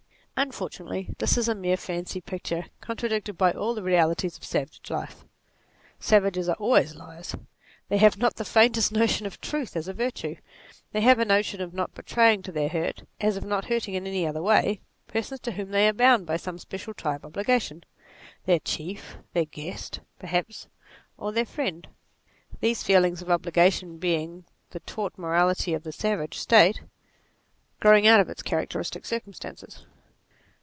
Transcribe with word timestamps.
Unfortunately 0.37 1.13
this 1.19 1.37
is 1.37 1.47
a 1.47 1.53
mere 1.53 1.77
fancy 1.77 2.19
picture, 2.19 2.65
contradicted 2.79 3.37
by 3.37 3.51
all 3.51 3.75
the 3.75 3.83
realities 3.83 4.37
of 4.37 4.43
savage 4.43 4.89
life. 4.89 5.23
Savages 5.99 6.49
are 6.49 6.55
always 6.55 6.95
liars. 6.95 7.35
They 7.89 7.97
have 7.99 8.17
not 8.17 8.37
the 8.37 8.43
faintest 8.43 8.91
notion 8.91 9.27
of 9.27 9.39
truth 9.39 9.75
as 9.75 9.87
a 9.87 9.93
virtue. 9.93 10.37
They 10.93 11.01
have 11.01 11.19
a 11.19 11.25
notion 11.25 11.61
of 11.61 11.75
not 11.75 11.93
betraying 11.93 12.41
to 12.41 12.51
their 12.51 12.69
hurt, 12.69 13.03
as 13.19 13.37
of 13.37 13.43
not 13.45 13.65
hurting 13.65 13.93
in 13.93 14.07
any 14.07 14.25
other 14.25 14.41
way, 14.41 14.81
persons 15.05 15.39
to 15.41 15.51
whom 15.51 15.69
they 15.69 15.87
are 15.87 15.93
bound 15.93 16.25
by 16.25 16.37
some 16.37 16.57
special 16.57 16.95
tie 16.95 17.13
of 17.17 17.23
obligation; 17.25 17.83
their 18.45 18.59
chief, 18.61 19.17
their 19.33 19.45
guest, 19.45 19.99
perhaps, 20.17 20.67
or 21.17 21.31
their 21.31 21.45
friend: 21.45 21.87
these 22.61 22.81
feelings 22.81 23.21
of 23.21 23.29
obligation 23.29 23.99
being 23.99 24.45
the 24.71 24.79
taught 24.79 25.15
morality 25.19 25.75
of 25.75 25.83
the 25.83 25.91
savage 25.91 26.35
state, 26.39 26.81
growing 27.79 28.07
out 28.07 28.19
of 28.19 28.27
its 28.27 28.41
characteristic 28.41 29.05
cir 29.05 29.17
E 29.17 29.19
52 29.19 29.19
NATURE 29.19 29.25
cum 29.25 29.33
stances. 29.67 29.85